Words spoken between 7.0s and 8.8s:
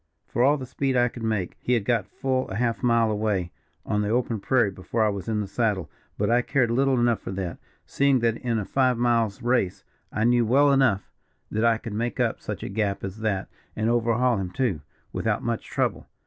for that, seeing that in a